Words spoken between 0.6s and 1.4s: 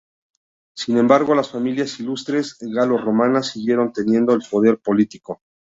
Sin embargo,